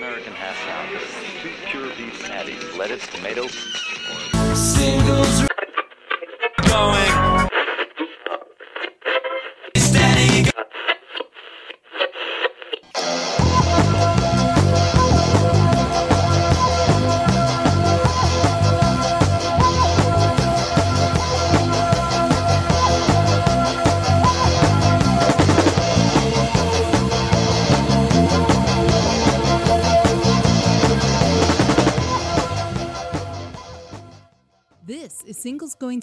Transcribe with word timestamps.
American 0.00 0.32
half 0.32 0.56
pound. 0.66 0.98
Two 1.42 1.52
pure 1.66 1.94
beef 1.94 2.22
patties, 2.22 2.74
lettuce, 2.74 3.06
tomato. 3.08 3.46
Singles 4.54 5.49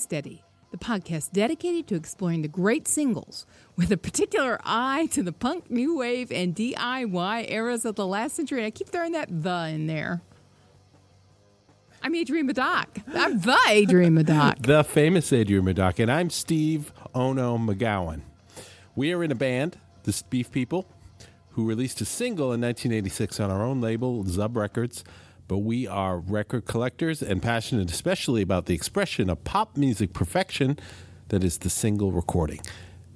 Steady, 0.08 0.42
the 0.72 0.78
podcast 0.78 1.34
dedicated 1.34 1.86
to 1.88 1.96
exploring 1.96 2.42
the 2.42 2.48
great 2.48 2.88
singles 2.88 3.46
with 3.76 3.92
a 3.92 3.98
particular 3.98 4.58
eye 4.64 5.10
to 5.12 5.22
the 5.22 5.34
punk, 5.34 5.70
new 5.70 5.98
wave, 5.98 6.32
and 6.32 6.56
DIY 6.56 7.52
eras 7.52 7.84
of 7.84 7.96
the 7.96 8.08
last 8.08 8.38
century. 8.38 8.60
And 8.60 8.68
I 8.68 8.70
keep 8.70 8.88
throwing 8.88 9.12
that 9.12 9.28
the 9.30 9.68
in 9.70 9.88
there. 9.88 10.22
I'm 12.02 12.16
Adrienne 12.16 12.48
Madoc. 12.48 12.86
I'm 13.14 13.42
the 13.42 13.58
Adrienne 13.68 14.16
Madoc. 14.16 14.62
the 14.62 14.86
famous 14.86 15.34
Adrienne 15.34 15.66
Madoc. 15.66 16.00
and 16.00 16.10
I'm 16.10 16.30
Steve 16.30 16.94
Ono 17.14 17.58
McGowan. 17.58 18.22
We 18.96 19.12
are 19.12 19.26
in 19.26 19.32
a 19.34 19.36
band, 19.36 19.78
the 20.04 20.24
Beef 20.30 20.50
People, 20.50 20.88
who 21.50 21.68
released 21.68 22.00
a 22.00 22.06
single 22.06 22.54
in 22.54 22.62
1986 22.62 23.42
on 23.42 23.52
our 23.52 23.62
own 23.62 23.82
label, 23.82 24.24
Zub 24.24 24.56
Records. 24.56 25.04
But 25.48 25.60
we 25.60 25.88
are 25.88 26.20
record 26.20 26.66
collectors 26.66 27.22
and 27.22 27.42
passionate 27.42 27.90
especially 27.90 28.42
about 28.42 28.66
the 28.66 28.74
expression 28.76 29.30
of 29.30 29.44
pop 29.44 29.78
music 29.78 30.12
perfection 30.14 30.78
that 31.30 31.44
is 31.44 31.60
the 31.60 31.70
single 31.70 32.12
recording. 32.12 32.60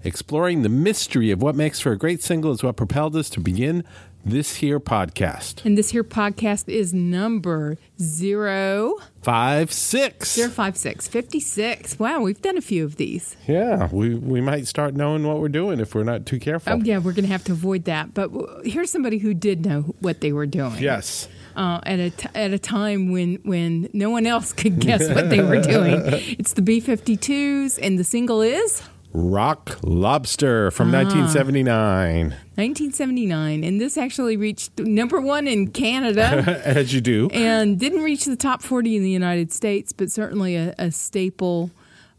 Exploring 0.04 0.64
the 0.64 0.70
mystery 0.70 1.30
of 1.32 1.42
what 1.42 1.56
makes 1.56 1.80
for 1.80 1.92
a 1.92 1.98
great 1.98 2.24
single 2.24 2.52
is 2.52 2.64
what 2.64 2.76
propelled 2.76 3.16
us 3.16 3.30
to 3.32 3.40
begin 3.40 3.84
this 4.24 4.56
here 4.56 4.80
podcast. 4.80 5.66
And 5.66 5.78
this 5.78 5.90
here 5.92 6.04
podcast 6.04 6.70
is 6.70 6.94
number 6.94 7.78
zero 8.00 8.98
Five, 9.22 9.72
six. 9.72 10.34
zero 10.34 10.50
five 10.50 10.78
six 10.78 11.08
fifty 11.08 11.40
six. 11.40 12.00
Wow, 12.00 12.22
we've 12.22 12.42
done 12.42 12.58
a 12.58 12.62
few 12.62 12.84
of 12.86 12.96
these. 12.96 13.36
Yeah, 13.48 13.90
we, 13.92 14.16
we 14.16 14.40
might 14.42 14.68
start 14.68 14.96
knowing 14.96 15.26
what 15.28 15.40
we're 15.40 15.50
doing 15.50 15.80
if 15.80 15.94
we're 15.94 16.04
not 16.04 16.26
too 16.26 16.40
careful. 16.40 16.74
Oh, 16.74 16.78
yeah, 16.78 16.98
we're 17.00 17.14
going 17.14 17.26
to 17.26 17.32
have 17.32 17.44
to 17.46 17.52
avoid 17.52 17.86
that. 17.86 18.14
But 18.14 18.32
w- 18.34 18.62
here's 18.64 18.90
somebody 18.92 19.18
who 19.20 19.34
did 19.34 19.66
know 19.66 19.96
what 20.00 20.22
they 20.22 20.32
were 20.32 20.46
doing. 20.48 20.78
Yes. 20.80 21.28
Uh, 21.56 21.80
at 21.84 22.00
a 22.00 22.10
t- 22.10 22.30
at 22.36 22.52
a 22.52 22.60
time 22.60 23.12
when 23.12 23.36
when 23.44 23.90
no 23.94 24.10
one 24.10 24.26
else 24.26 24.54
could 24.62 24.80
guess 24.80 25.08
what 25.10 25.30
they 25.30 25.42
were 25.42 25.62
doing. 25.62 26.02
It's 26.42 26.54
the 26.54 26.62
B52s, 26.62 27.80
and 27.82 28.00
the 28.00 28.04
single 28.04 28.42
is 28.42 28.82
Rock 29.14 29.78
Lobster 29.84 30.72
from 30.72 30.92
1979. 30.92 32.30
1979, 32.30 33.64
and 33.64 33.82
this 33.82 33.98
actually 33.98 34.38
reached 34.38 34.80
number 34.80 35.20
one 35.20 35.48
in 35.48 35.70
Canada. 35.72 36.62
As 36.66 36.94
you 36.94 37.02
do. 37.02 37.30
and 37.34 37.80
didn't 37.80 38.04
reach 38.04 38.26
the 38.26 38.36
top 38.36 38.62
40 38.62 38.98
in 38.98 39.04
the 39.04 39.10
United 39.10 39.52
States, 39.52 39.92
but 39.92 40.12
certainly 40.12 40.56
a, 40.56 40.74
a 40.78 40.92
staple 40.92 41.72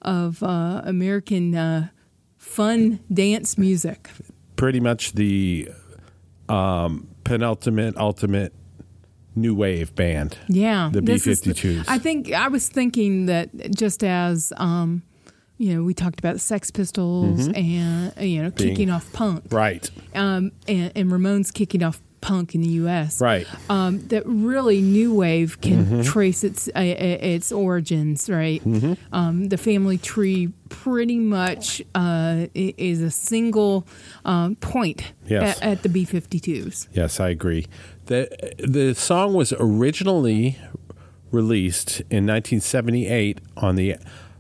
of 0.03 0.43
uh, 0.43 0.83
American 0.85 1.55
uh, 1.55 1.89
fun 2.37 3.01
dance 3.13 3.57
music. 3.57 4.11
Pretty 4.57 4.81
much 4.81 5.13
the 5.13 5.71
um, 6.49 7.09
penultimate, 7.25 7.97
ultimate 7.97 8.53
new 9.35 9.55
wave 9.55 9.95
band. 9.95 10.37
Yeah, 10.49 10.91
The 10.93 11.01
the- 11.01 11.13
B-52s. 11.15 11.85
I 11.89 11.99
think 11.99 12.33
I 12.33 12.49
was 12.49 12.69
thinking 12.69 13.27
that 13.27 13.51
just 13.75 14.03
as 14.05 14.53
um, 14.57 15.03
you 15.59 15.75
know, 15.75 15.83
we 15.85 15.95
talked 15.95 16.19
about 16.19 16.33
the 16.35 16.39
Sex 16.41 16.71
Pistols 16.71 17.47
and 17.47 18.13
uh, 18.19 18.23
you 18.23 18.43
know 18.43 18.49
Mm-hmm. 18.49 18.57
Being- 18.57 18.71
kicking 18.77 18.91
off 18.91 19.13
punk, 19.13 19.45
Right. 19.51 19.89
um, 20.15 20.53
and, 20.69 20.93
and 20.97 21.11
Ramones 21.11 21.53
kicking 21.53 21.83
off 21.83 22.01
punk 22.23 22.55
in 22.55 22.63
the 22.63 22.69
U.S. 22.81 23.21
Right. 23.21 23.47
Um, 23.69 24.01
that 24.09 24.23
really 24.25 24.81
new 24.81 25.13
wave 25.13 25.61
can 25.61 25.85
Mm-hmm. 25.85 26.03
trace 26.03 26.43
its 26.45 26.69
uh, 26.69 26.81
its 26.81 27.53
origins. 27.53 28.31
Right. 28.31 28.65
Mm-hmm. 28.65 28.95
Um, 29.15 29.49
the 29.51 29.59
family 29.59 29.99
tree 29.99 30.49
pretty 30.71 31.19
much 31.19 31.83
uh, 31.95 32.47
is 32.55 33.03
a 33.03 33.11
single 33.11 33.87
um, 34.25 34.57
point 34.57 35.13
Yes. 35.27 35.59
at, 35.61 35.63
at 35.79 35.83
the 35.83 35.89
B-52s. 35.91 36.89
Yes, 36.95 37.21
I 37.21 37.29
agree. 37.29 37.67
The, 38.07 38.29
the 38.59 38.95
song 38.95 39.35
was 39.35 39.53
originally 39.59 40.57
released 41.31 42.01
in 42.11 42.27
1978 42.27 43.41
on 43.57 43.77
the 43.77 43.97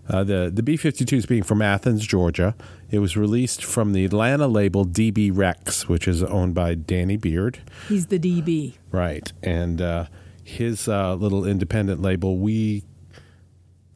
uh, 0.08 0.24
the 0.24 0.50
the 0.52 0.62
B-52s 0.62 1.26
being 1.28 1.42
from 1.42 1.62
Athens, 1.62 2.06
Georgia. 2.06 2.54
It 2.92 2.98
was 3.00 3.16
released 3.16 3.64
from 3.64 3.94
the 3.94 4.04
Atlanta 4.04 4.46
label 4.46 4.84
DB 4.84 5.32
Recs, 5.32 5.88
which 5.88 6.06
is 6.06 6.22
owned 6.22 6.54
by 6.54 6.74
Danny 6.74 7.16
Beard. 7.16 7.58
He's 7.88 8.06
the 8.08 8.18
DB. 8.18 8.74
Right, 8.92 9.32
and 9.42 9.80
uh, 9.80 10.06
his 10.44 10.86
uh, 10.88 11.14
little 11.14 11.44
independent 11.46 12.02
label, 12.02 12.36
we 12.38 12.84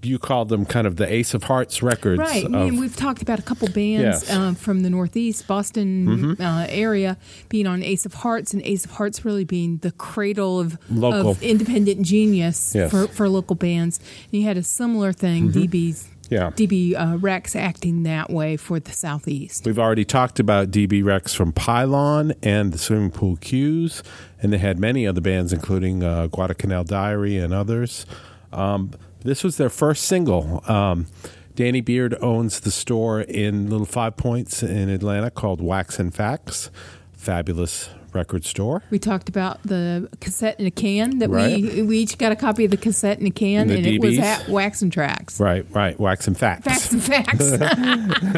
you 0.03 0.19
called 0.21 0.49
them 0.51 0.65
kind 0.65 0.87
of 0.87 0.97
the 0.97 1.13
Ace 1.13 1.35
of 1.35 1.43
Hearts 1.45 1.83
records. 1.83 2.21
Right, 2.21 2.45
of- 2.45 2.55
and 2.55 2.79
we've 2.79 2.95
talked 2.95 3.23
about 3.23 3.41
a 3.41 3.43
couple 3.43 3.67
bands 3.69 4.23
Yes. 4.23 4.31
Mm-hmm. 4.31 4.41
um, 4.41 4.55
from 4.55 4.83
the 4.83 4.91
Northeast, 4.91 5.49
Boston 5.49 6.41
uh, 6.41 6.67
area, 6.69 7.17
being 7.49 7.67
on 7.67 7.83
Ace 7.83 8.07
of 8.07 8.15
Hearts, 8.15 8.53
and 8.55 8.63
Ace 8.63 8.85
of 8.85 8.93
Hearts 8.93 9.25
really 9.25 9.45
being 9.45 9.79
the 9.79 9.91
cradle 9.93 10.61
of, 10.61 10.79
Local. 10.91 11.31
of 11.33 11.43
independent 11.43 12.03
genius 12.03 12.73
Yes. 12.75 12.93
Mm-hmm. 12.93 13.07
for, 13.07 13.13
for 13.13 13.29
local 13.29 13.57
bands. 13.57 13.99
And 14.31 14.41
you 14.43 14.47
had 14.47 14.57
a 14.57 14.63
similar 14.63 15.13
thing, 15.13 15.51
DB's. 15.51 16.09
Yeah. 16.29 16.51
DB 16.51 16.95
uh, 16.95 17.17
Recs 17.17 17.55
acting 17.55 18.03
that 18.03 18.31
way 18.31 18.57
for 18.57 18.81
the 18.81 18.93
Southeast. 18.93 19.65
We've 19.65 19.79
already 19.79 20.05
talked 20.05 20.41
about 20.41 20.71
DB 20.71 21.03
Recs 21.03 21.35
from 21.35 21.53
Pylon 21.53 22.35
and 22.43 22.73
the 22.73 22.79
Swimming 22.79 23.11
Pool 23.11 23.37
Qs, 23.37 24.03
and 24.43 24.53
they 24.53 24.59
had 24.59 24.79
many 24.79 25.07
other 25.07 25.21
bands, 25.21 25.53
including 25.53 26.03
uh, 26.03 26.27
Guadalcanal 26.27 26.85
Diary 26.85 27.39
and 27.39 27.55
others. 27.55 28.07
Um, 28.53 28.91
this 29.21 29.45
was 29.45 29.57
their 29.57 29.71
first 29.71 30.05
single. 30.05 30.63
Um, 30.69 31.07
Danny 31.55 31.81
Beard 31.81 32.17
owns 32.21 32.61
the 32.61 32.71
store 32.71 33.23
in 33.23 33.71
Little 33.71 33.87
Five 33.87 34.17
Points 34.17 34.63
in 34.63 34.89
Atlanta 34.89 35.31
called 35.31 35.61
Wax 35.61 35.99
and 35.99 36.15
Facts. 36.15 36.71
Fabulous 37.13 37.89
record 38.17 38.45
store. 38.45 38.83
We 38.91 38.99
talked 38.99 39.29
about 39.29 39.63
the 39.63 40.09
cassette 40.21 40.59
in 40.59 40.67
a 40.67 40.71
can 40.71 41.19
that 41.21 41.31
we 41.31 41.37
Right. 41.37 41.87
we 41.87 41.99
each 41.99 42.19
got 42.19 42.33
a 42.33 42.37
copy 42.37 42.65
of 42.65 42.71
the 42.73 42.77
cassette 42.77 43.21
in 43.21 43.27
a 43.27 43.31
can, 43.31 43.69
The 43.69 43.77
and 43.77 43.87
it 43.87 44.01
was 44.01 44.19
at 44.19 44.49
Wax 44.49 44.83
and 44.83 44.93
Tracks. 44.93 45.39
Right, 45.39 45.65
right. 45.71 45.99
Wax 46.01 46.27
and 46.27 46.37
Facts. 46.37 46.65
Facts 46.65 46.93
and 46.93 47.03
facts. 47.03 47.51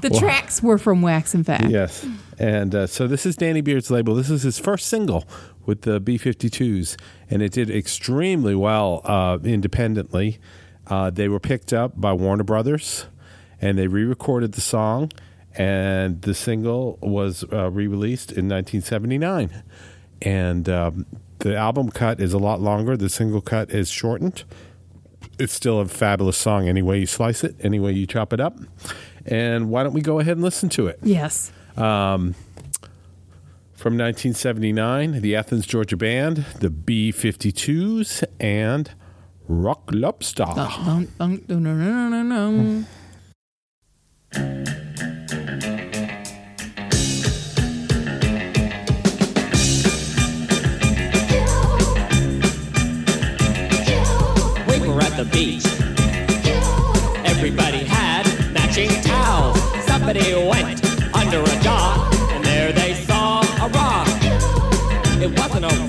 the 0.00 0.10
tracks 0.18 0.62
were 0.62 0.78
from 0.78 1.02
Wax 1.02 1.34
and 1.34 1.44
Facts. 1.44 1.68
Yes. 1.68 2.06
And 2.38 2.74
uh, 2.74 2.86
so 2.86 3.06
this 3.06 3.26
is 3.26 3.36
Danny 3.36 3.60
Beard's 3.60 3.90
label. 3.90 4.14
This 4.14 4.30
is 4.30 4.42
his 4.42 4.58
first 4.58 4.86
single 4.86 5.24
with 5.66 5.82
the 5.82 6.00
B 6.00 6.18
52s, 6.18 6.96
and 7.28 7.42
it 7.42 7.52
did 7.52 7.70
extremely 7.70 8.54
well 8.54 9.02
uh, 9.04 9.38
independently. 9.44 10.38
Uh, 10.86 11.10
they 11.10 11.28
were 11.28 11.38
picked 11.40 11.72
up 11.72 12.00
by 12.00 12.12
Warner 12.12 12.42
Brothers, 12.44 13.06
and 13.60 13.78
they 13.78 13.86
re 13.86 14.04
recorded 14.04 14.52
the 14.52 14.60
song, 14.62 15.10
and 15.56 16.22
the 16.22 16.34
single 16.34 16.98
was 17.02 17.44
uh, 17.52 17.70
re 17.70 17.86
released 17.86 18.30
in 18.30 18.48
1979. 18.48 19.62
And 20.22 20.68
um, 20.68 21.06
the 21.38 21.56
album 21.56 21.90
cut 21.90 22.20
is 22.20 22.32
a 22.32 22.38
lot 22.38 22.60
longer, 22.60 22.96
the 22.96 23.08
single 23.08 23.40
cut 23.40 23.70
is 23.70 23.90
shortened 23.90 24.44
it's 25.40 25.52
still 25.54 25.80
a 25.80 25.86
fabulous 25.86 26.36
song 26.36 26.68
any 26.68 26.82
way 26.82 26.98
you 26.98 27.06
slice 27.06 27.42
it, 27.42 27.56
any 27.60 27.80
way 27.80 27.92
you 27.92 28.06
chop 28.06 28.32
it 28.32 28.40
up. 28.40 28.58
And 29.24 29.70
why 29.70 29.82
don't 29.82 29.94
we 29.94 30.02
go 30.02 30.18
ahead 30.18 30.36
and 30.36 30.44
listen 30.44 30.68
to 30.70 30.86
it? 30.86 30.98
Yes. 31.02 31.50
From 33.74 33.96
1979, 33.96 35.22
the 35.22 35.34
Athens, 35.34 35.66
Georgia 35.66 35.96
band, 35.96 36.44
the 36.60 36.68
B 36.68 37.10
52s, 37.12 38.22
and 38.38 38.90
Rock 39.48 39.88
Lobster. 39.90 40.44
Beach. 55.32 55.64
Everybody 57.24 57.84
had 57.84 58.24
matching 58.52 58.90
towels. 59.02 59.58
Somebody 59.86 60.34
went 60.34 60.84
under 61.14 61.40
a 61.40 61.62
dock, 61.62 62.14
and 62.32 62.44
there 62.44 62.72
they 62.72 62.94
saw 62.94 63.40
a 63.64 63.68
rock. 63.68 64.08
It 65.22 65.38
wasn't 65.38 65.64
a 65.66 65.86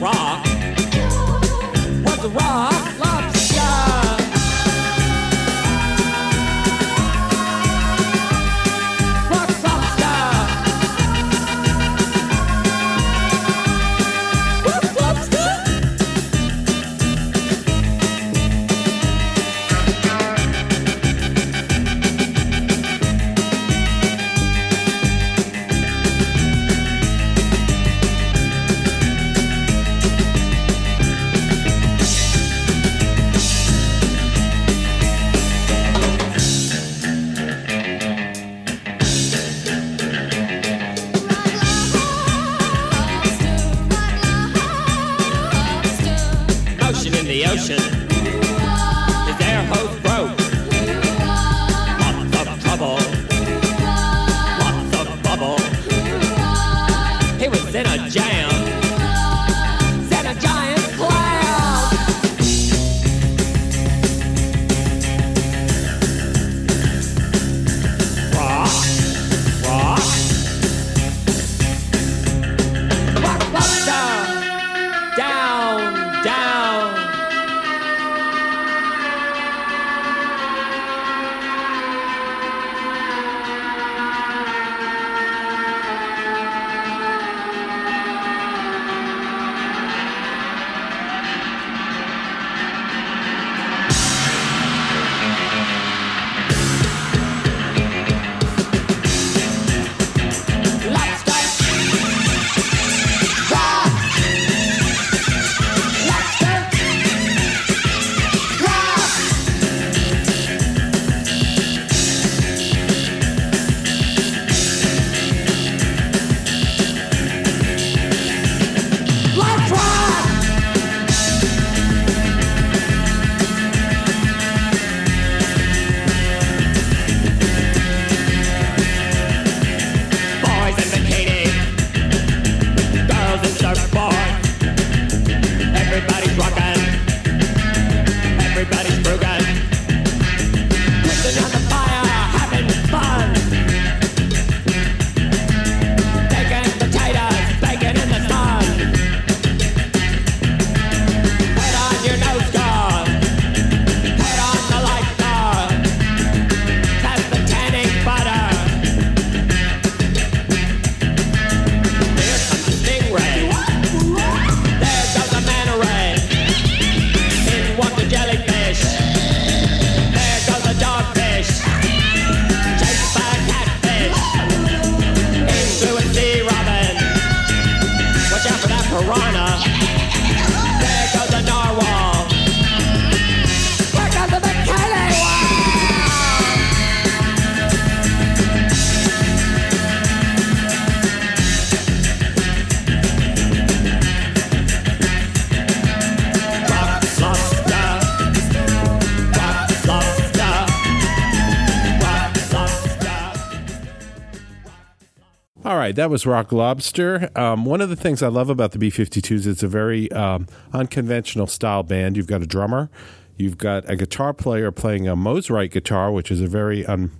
right, 205.91 205.95
that 205.97 206.09
was 206.09 206.25
Rock 206.25 206.51
Lobster. 206.51 207.29
Um, 207.35 207.65
one 207.65 207.81
of 207.81 207.89
the 207.89 207.95
things 207.95 208.23
I 208.23 208.27
love 208.29 208.49
about 208.49 208.71
the 208.71 208.79
B 208.79 208.89
52s, 208.89 209.45
it's 209.45 209.61
a 209.63 209.67
very 209.67 210.11
um, 210.13 210.47
unconventional 210.73 211.47
style 211.47 211.83
band. 211.83 212.15
You've 212.15 212.27
got 212.27 212.41
a 212.41 212.47
drummer, 212.47 212.89
you've 213.37 213.57
got 213.57 213.89
a 213.89 213.95
guitar 213.97 214.33
player 214.33 214.71
playing 214.71 215.07
a 215.07 215.15
Mosrite 215.17 215.71
guitar, 215.71 216.11
which 216.11 216.31
is 216.31 216.39
a 216.41 216.47
very 216.47 216.85
un, 216.85 217.11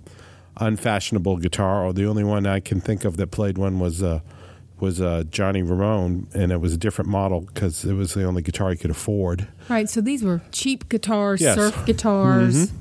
unfashionable 0.56 1.36
guitar. 1.38 1.84
Or 1.84 1.92
the 1.92 2.06
only 2.06 2.24
one 2.24 2.46
I 2.46 2.60
can 2.60 2.80
think 2.80 3.04
of 3.04 3.16
that 3.18 3.30
played 3.30 3.58
one 3.58 3.78
was 3.78 4.02
uh, 4.02 4.20
was 4.80 5.00
uh, 5.00 5.24
Johnny 5.30 5.62
Ramone, 5.62 6.26
and 6.34 6.50
it 6.50 6.60
was 6.60 6.72
a 6.72 6.78
different 6.78 7.08
model 7.10 7.42
because 7.42 7.84
it 7.84 7.92
was 7.92 8.14
the 8.14 8.24
only 8.24 8.42
guitar 8.42 8.70
he 8.70 8.76
could 8.76 8.90
afford. 8.90 9.46
Right. 9.68 9.88
So 9.88 10.00
these 10.00 10.24
were 10.24 10.40
cheap 10.50 10.88
guitars, 10.88 11.40
Yes. 11.40 11.56
Mm-hmm. 11.58 11.76
surf 11.76 11.86
guitars. 11.86 12.72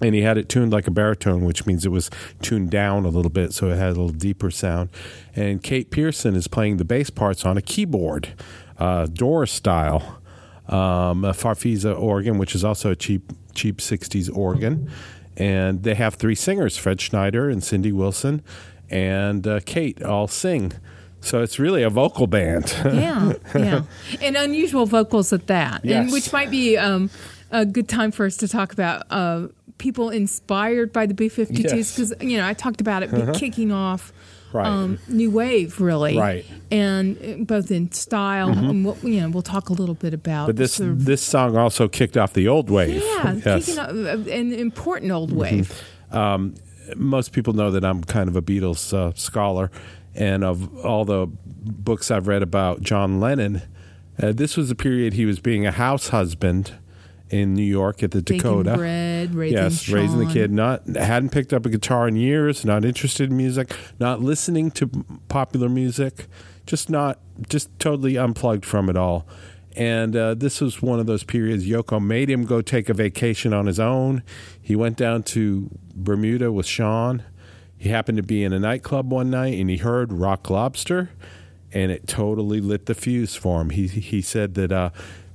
And 0.00 0.14
he 0.14 0.22
had 0.22 0.38
it 0.38 0.48
tuned 0.48 0.72
like 0.72 0.86
a 0.86 0.90
baritone, 0.90 1.44
which 1.44 1.66
means 1.66 1.84
it 1.84 1.90
was 1.90 2.10
tuned 2.40 2.70
down 2.70 3.04
a 3.04 3.08
little 3.08 3.30
bit, 3.30 3.52
so 3.52 3.68
it 3.68 3.76
had 3.76 3.88
a 3.88 4.00
little 4.00 4.08
deeper 4.08 4.50
sound. 4.50 4.88
And 5.36 5.62
Kate 5.62 5.90
Pierson 5.90 6.34
is 6.34 6.48
playing 6.48 6.78
the 6.78 6.84
bass 6.84 7.10
parts 7.10 7.44
on 7.44 7.58
a 7.58 7.62
keyboard, 7.62 8.30
uh, 8.78 9.06
Doors 9.06 9.50
style, 9.50 10.20
um, 10.68 11.24
a 11.24 11.32
Farfisa 11.32 11.98
organ, 11.98 12.38
which 12.38 12.54
is 12.54 12.64
also 12.64 12.90
a 12.92 12.96
cheap 12.96 13.30
cheap 13.54 13.78
'60s 13.78 14.34
organ. 14.34 14.90
And 15.36 15.82
they 15.82 15.94
have 15.94 16.14
three 16.14 16.34
singers: 16.34 16.76
Fred 16.76 17.00
Schneider 17.00 17.50
and 17.50 17.62
Cindy 17.62 17.92
Wilson, 17.92 18.42
and 18.88 19.46
uh, 19.46 19.60
Kate 19.64 20.02
all 20.02 20.28
sing. 20.28 20.72
So 21.20 21.42
it's 21.42 21.58
really 21.58 21.82
a 21.82 21.90
vocal 21.90 22.26
band. 22.26 22.74
Yeah, 22.84 23.34
yeah, 23.54 23.82
and 24.22 24.36
unusual 24.36 24.86
vocals 24.86 25.32
at 25.32 25.46
that, 25.48 25.84
and 25.84 26.10
which 26.10 26.32
might 26.32 26.50
be 26.50 26.76
um, 26.78 27.10
a 27.50 27.66
good 27.66 27.88
time 27.88 28.10
for 28.10 28.24
us 28.26 28.36
to 28.38 28.48
talk 28.48 28.72
about 28.72 29.02
uh, 29.10 29.48
people 29.80 30.10
inspired 30.10 30.92
by 30.92 31.06
the 31.06 31.14
B-52s 31.14 31.50
Yes. 31.58 31.72
Uh-huh. 31.98 32.14
because 32.14 32.30
you 32.30 32.36
know 32.38 32.46
I 32.46 32.54
talked 32.54 32.80
about 32.80 33.02
it 33.02 33.10
be 33.10 33.32
kicking 33.38 33.72
off. 33.72 34.12
Right. 34.52 34.66
Um, 34.66 34.98
new 35.06 35.30
wave, 35.30 35.80
really, 35.80 36.18
Right. 36.18 36.44
Mm-hmm. 36.44 36.74
and 36.74 37.16
uh, 37.42 37.44
both 37.44 37.70
in 37.70 37.92
style, 37.92 38.48
and 38.50 38.84
we'll, 38.84 38.98
you 39.04 39.20
know, 39.20 39.28
we'll 39.30 39.42
talk 39.44 39.68
a 39.68 39.72
little 39.72 39.94
bit 39.94 40.12
about. 40.12 40.46
But 40.46 40.56
this 40.56 40.74
sort 40.74 40.90
of- 40.90 41.04
this 41.04 41.22
song 41.22 41.56
also 41.56 41.86
kicked 41.86 42.16
off 42.16 42.32
the 42.32 42.48
old 42.48 42.68
wave. 42.68 43.00
yeah, 43.00 43.34
Yes. 43.46 43.70
Mm-hmm. 43.70 43.76
kicking 43.76 43.78
off, 43.78 44.26
uh, 44.26 44.30
an 44.32 44.52
important 44.52 45.12
old 45.12 45.30
wave. 45.30 45.70
most 46.96 47.30
people 47.32 47.52
know 47.52 47.70
that 47.70 47.84
I'm 47.84 48.02
kind 48.02 48.28
of 48.28 48.34
a 48.34 48.42
Beatles 48.42 48.92
uh, 48.92 49.12
scholar, 49.14 49.70
and 50.16 50.42
of 50.42 50.84
all 50.84 51.04
the 51.04 51.28
books 51.28 52.10
I've 52.10 52.26
read 52.26 52.42
about 52.42 52.82
John 52.82 53.20
Lennon, 53.20 53.62
uh, 54.20 54.32
this 54.32 54.56
was 54.56 54.68
a 54.70 54.74
period 54.74 55.12
he 55.14 55.26
was 55.26 55.38
being 55.38 55.64
a 55.64 55.70
house 55.72 56.08
husband 56.08 56.72
in 57.30 57.54
New 57.54 57.62
York 57.62 58.02
at 58.02 58.10
the 58.10 58.22
Baking 58.22 58.38
Dakota. 58.38 58.76
bread, 58.76 59.34
raising 59.34 59.56
yes, 59.56 59.88
raising 59.88 60.18
the 60.18 60.32
kid. 60.32 60.50
Not 60.50 60.86
hadn't 60.86 61.30
picked 61.30 61.52
up 61.52 61.64
a 61.64 61.70
guitar 61.70 62.08
in 62.08 62.16
years. 62.16 62.64
Not 62.64 62.84
interested 62.84 63.30
in 63.30 63.36
music. 63.36 63.74
Not 63.98 64.20
listening 64.20 64.70
to 64.72 64.88
popular 65.28 65.68
music. 65.68 66.26
Just 66.66 66.90
not. 66.90 67.18
Just 67.48 67.70
totally 67.78 68.16
unplugged 68.16 68.66
from 68.66 68.90
it 68.90 68.96
all. 68.96 69.26
And 69.76 70.16
uh, 70.16 70.34
this 70.34 70.60
was 70.60 70.82
one 70.82 70.98
of 70.98 71.06
those 71.06 71.22
periods. 71.22 71.66
Yoko 71.66 72.04
made 72.04 72.28
him 72.28 72.44
go 72.44 72.60
take 72.60 72.88
a 72.88 72.94
vacation 72.94 73.52
on 73.52 73.66
his 73.66 73.78
own. 73.78 74.22
He 74.60 74.74
went 74.74 74.96
down 74.96 75.22
to 75.24 75.70
Bermuda 75.94 76.50
with 76.50 76.66
Sean. 76.66 77.22
He 77.76 77.88
happened 77.88 78.16
to 78.18 78.22
be 78.22 78.44
in 78.44 78.52
a 78.52 78.58
nightclub 78.58 79.10
one 79.10 79.30
night 79.30 79.58
and 79.58 79.70
he 79.70 79.78
heard 79.78 80.12
Rock 80.12 80.50
Lobster, 80.50 81.10
and 81.72 81.90
it 81.90 82.06
totally 82.06 82.60
lit 82.60 82.86
the 82.86 82.94
fuse 82.94 83.36
for 83.36 83.60
him. 83.62 83.70
He 83.70 83.86
he 83.86 84.20
said 84.20 84.54
that 84.54 84.70
uh, 84.72 84.90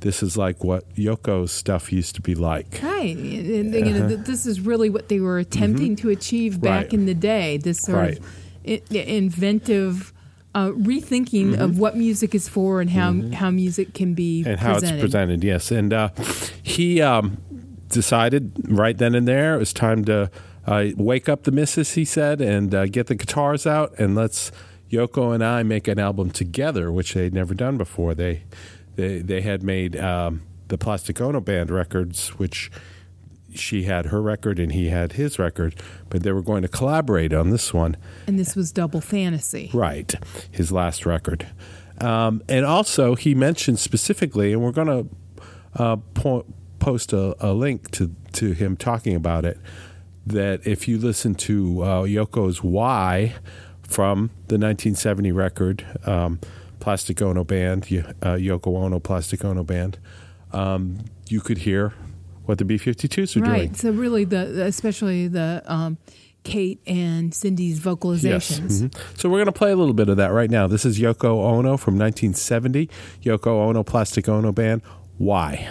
this 0.06 0.22
is 0.22 0.38
like 0.38 0.64
what 0.64 0.88
Yoko's 0.94 1.52
stuff 1.52 1.92
used 1.92 2.14
to 2.14 2.22
be 2.22 2.36
like. 2.36 2.80
Right. 2.84 3.18
And, 3.18 3.74
you 3.74 3.92
know, 3.94 4.08
this 4.16 4.46
is 4.46 4.62
really 4.62 4.88
what 4.92 5.10
they 5.10 5.20
were 5.20 5.40
attempting 5.40 5.96
to 5.98 6.12
achieve 6.12 6.62
back. 6.62 6.70
Mm-hmm. 6.70 6.84
Right. 6.84 6.94
in 6.94 7.06
the 7.08 7.16
day. 7.16 7.58
This 7.58 7.80
sort 7.80 7.98
Right. 7.98 8.20
of 8.68 8.96
inventive 8.96 10.14
uh, 10.54 10.70
rethinking 10.70 11.58
of 11.60 11.80
what 11.80 11.98
music 11.98 12.36
is 12.36 12.48
for 12.48 12.82
and 12.82 12.92
how 12.92 13.14
how 13.34 13.50
music 13.50 13.94
can 13.96 14.14
be 14.14 14.42
Mm-hmm. 14.42 14.50
and 14.52 14.60
how 14.60 14.74
presented. 14.74 14.94
it's 14.96 15.02
presented. 15.02 15.44
Yes, 15.44 15.72
and 15.72 15.92
uh, 15.92 16.10
he 16.62 17.02
um, 17.02 17.38
decided 17.90 18.52
right 18.70 18.98
then 18.98 19.16
and 19.16 19.28
there 19.28 19.56
it 19.56 19.58
was 19.60 19.74
time 19.74 20.06
to 20.06 20.30
uh, 20.68 20.86
wake 20.98 21.28
up 21.28 21.44
the 21.44 21.52
missus. 21.52 21.96
He 21.96 22.06
said, 22.06 22.42
and 22.42 22.74
uh, 22.76 22.86
get 22.86 23.08
the 23.08 23.16
guitars 23.16 23.66
out, 23.66 23.98
and 24.00 24.14
let's 24.16 24.52
Yoko 24.92 25.34
and 25.34 25.44
I 25.44 25.64
make 25.64 25.88
an 25.88 25.98
album 26.00 26.30
together, 26.30 26.92
which 26.92 27.16
they'd 27.16 27.34
never 27.34 27.54
done 27.56 27.78
before. 27.78 28.14
They 28.14 28.44
they 28.96 29.20
they 29.20 29.42
had 29.42 29.64
made 29.64 29.96
um, 29.96 30.42
the 30.68 30.78
Plastic 30.78 31.22
Ono 31.22 31.40
Band 31.40 31.70
records, 31.70 32.30
which 32.40 32.72
she 33.54 33.84
had 33.84 34.08
her 34.08 34.22
record 34.22 34.60
and 34.60 34.72
he 34.72 34.90
had 34.90 35.14
his 35.14 35.40
record, 35.40 35.76
but 36.10 36.24
they 36.24 36.32
were 36.32 36.42
going 36.42 36.62
to 36.62 36.68
collaborate 36.68 37.34
on 37.34 37.50
this 37.50 37.74
one. 37.74 37.96
And 38.28 38.38
this 38.38 38.56
was 38.56 38.72
Double 38.72 39.02
Fantasy. 39.02 39.70
Right, 39.74 40.14
his 40.52 40.72
last 40.72 41.06
record. 41.06 41.48
Um, 42.02 42.44
and 42.50 42.66
also, 42.66 43.16
he 43.16 43.34
mentioned 43.34 43.80
specifically, 43.80 44.52
and 44.52 44.62
we're 44.62 44.72
going 44.72 44.88
to 44.88 45.82
uh, 45.82 45.96
po- 46.14 46.46
post 46.80 47.14
a, 47.14 47.36
a 47.40 47.54
link 47.54 47.92
to, 47.92 48.14
to 48.34 48.52
him 48.52 48.76
talking 48.76 49.16
about 49.16 49.46
it, 49.46 49.58
that 50.26 50.66
if 50.68 50.88
you 50.88 50.98
listen 50.98 51.36
to 51.36 51.84
uh, 51.84 52.02
Yoko's 52.04 52.64
Why 52.64 53.36
from 53.84 54.30
the 54.48 54.58
1970 54.58 55.32
record, 55.32 55.86
um, 56.06 56.40
Plastic 56.86 57.20
Ono 57.24 57.44
Band, 57.44 57.82
uh, 58.22 58.36
Yoko 58.38 58.78
Ono 58.78 59.00
Plastic 59.00 59.44
Ono 59.44 59.64
Band, 59.64 59.98
um, 60.52 61.00
you 61.28 61.42
could 61.42 61.58
hear 61.58 61.94
what 62.46 62.60
the 62.60 62.64
B 62.64 62.78
52s 62.78 63.36
are 63.36 63.40
Right. 63.40 63.46
doing. 63.48 63.60
Right. 63.70 63.76
So 63.76 63.90
really, 63.90 64.24
the 64.24 64.66
especially 64.66 65.28
the 65.28 65.64
um, 65.66 65.98
Kate 66.44 66.80
and 66.86 67.34
Cindy's 67.34 67.78
Yes. 67.78 67.86
vocalizations. 67.88 68.84
mhm. 68.84 68.94
So 69.20 69.30
we're 69.30 69.38
going 69.40 69.48
to 69.48 69.52
play 69.52 69.72
a 69.72 69.76
little 69.76 69.96
bit 69.96 70.10
of 70.10 70.18
that 70.18 70.32
right 70.32 70.52
now. 70.52 70.68
This 70.68 70.86
is 70.86 71.00
Yoko 71.00 71.44
Ono 71.44 71.76
from 71.76 71.98
1970, 71.98 72.88
Yoko 73.24 73.48
Ono 73.68 73.82
Plastic 73.82 74.30
Ono 74.30 74.52
Band. 74.52 74.84
Why? 75.18 75.68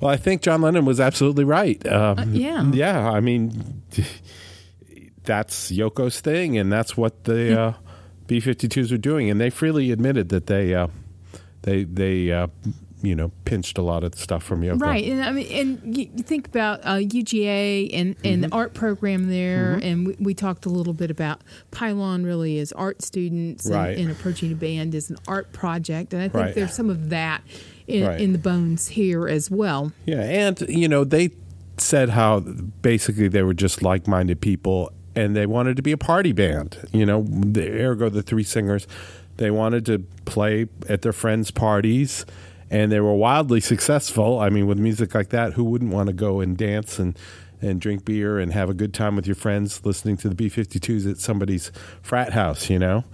Well, 0.00 0.10
I 0.10 0.16
think 0.16 0.42
John 0.42 0.62
Lennon 0.62 0.84
was 0.84 1.00
absolutely 1.00 1.44
right. 1.44 1.84
Um, 1.86 2.34
yeah. 2.34 2.70
Yeah. 2.72 3.10
I 3.10 3.20
mean, 3.20 3.82
that's 5.24 5.70
Yoko's 5.72 6.20
thing, 6.20 6.56
and 6.56 6.72
that's 6.72 6.96
what 6.96 7.24
the 7.24 7.60
uh, 7.60 7.72
B 8.26 8.40
52s 8.40 8.92
are 8.92 8.98
doing. 8.98 9.28
And 9.28 9.40
they 9.40 9.50
freely 9.50 9.90
admitted 9.90 10.28
that 10.28 10.46
they, 10.46 10.74
uh, 10.74 10.88
they, 11.62 11.84
they, 11.84 12.30
uh, 12.30 12.46
you 13.02 13.14
know, 13.14 13.30
pinched 13.44 13.78
a 13.78 13.82
lot 13.82 14.02
of 14.04 14.14
stuff 14.14 14.42
from 14.42 14.62
Yoko. 14.62 14.80
Right, 14.80 15.04
and 15.04 15.22
I 15.22 15.30
mean, 15.32 15.46
and 15.52 15.96
you 15.96 16.08
you 16.16 16.22
think 16.22 16.46
about 16.48 16.80
uh, 16.84 16.96
UGA 16.96 17.90
and, 17.92 18.16
and 18.24 18.24
Mm-hmm. 18.24 18.40
the 18.42 18.48
art 18.56 18.74
program 18.74 19.28
there, 19.28 19.78
and 19.82 20.06
we, 20.06 20.16
we 20.18 20.34
talked 20.34 20.66
a 20.66 20.68
little 20.68 20.92
bit 20.94 21.10
about 21.10 21.42
Pylon 21.70 22.24
really 22.24 22.58
as 22.58 22.72
art 22.72 23.02
students, 23.02 23.66
and, 23.66 23.74
Right. 23.74 23.98
and 23.98 24.10
approaching 24.10 24.52
a 24.52 24.56
band 24.56 24.94
as 24.94 25.10
an 25.10 25.16
art 25.26 25.52
project, 25.52 26.12
and 26.12 26.22
I 26.22 26.28
think 26.28 26.34
Right. 26.44 26.54
there's 26.54 26.74
some 26.74 26.90
of 26.90 27.10
that 27.10 27.42
in, 27.86 28.04
Right. 28.06 28.20
in 28.20 28.32
the 28.32 28.38
bones 28.38 28.88
here 28.88 29.26
as 29.28 29.50
well. 29.50 29.92
Yeah, 30.06 30.20
and 30.22 30.60
you 30.68 30.88
know 30.88 31.04
they 31.04 31.30
said 31.78 32.08
how 32.10 32.40
basically 32.40 33.28
they 33.28 33.42
were 33.42 33.54
just 33.54 33.82
like-minded 33.82 34.40
people, 34.40 34.90
and 35.14 35.36
they 35.36 35.46
wanted 35.46 35.76
to 35.76 35.82
be 35.82 35.92
a 35.92 35.96
party 35.98 36.32
band. 36.32 36.76
You 36.92 37.06
know, 37.06 37.22
the 37.22 37.70
ergo 37.84 38.08
the 38.08 38.22
three 38.22 38.42
singers, 38.42 38.86
they 39.36 39.50
wanted 39.52 39.86
to 39.86 40.00
play 40.24 40.66
at 40.88 41.02
their 41.02 41.12
friends' 41.12 41.50
parties, 41.52 42.26
and 42.70 42.92
they 42.92 43.00
were 43.00 43.14
wildly 43.14 43.60
successful. 43.60 44.38
I 44.38 44.50
mean, 44.50 44.66
with 44.66 44.78
music 44.78 45.14
like 45.14 45.30
that, 45.30 45.54
who 45.54 45.64
wouldn't 45.64 45.92
want 45.92 46.08
to 46.08 46.12
go 46.12 46.40
and 46.40 46.56
dance 46.56 46.98
and 46.98 47.18
and 47.60 47.80
drink 47.80 48.04
beer 48.04 48.38
and 48.38 48.52
have 48.52 48.70
a 48.70 48.74
good 48.74 48.94
time 48.94 49.16
with 49.16 49.26
your 49.26 49.34
friends 49.34 49.84
listening 49.84 50.16
to 50.18 50.28
the 50.28 50.34
B52s 50.34 51.10
at 51.10 51.18
somebody's 51.18 51.72
frat 52.02 52.32
house? 52.32 52.70
You 52.70 52.78
know. 52.78 53.04